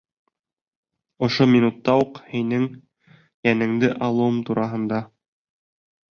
[1.25, 2.65] —Ошо минутта уҡ һинең
[3.51, 5.03] йәнеңде алыуым тураһында.